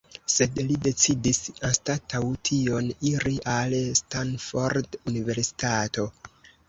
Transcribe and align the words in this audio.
Sed 0.35 0.55
li 0.69 0.75
decidis 0.87 1.39
anstataŭ 1.69 2.21
tion 2.49 2.87
iri 3.11 3.35
al 3.57 3.77
Stanford 4.01 4.99
Universitato. 5.13 6.09